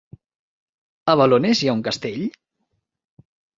[1.13, 2.25] A Balones hi ha un castell?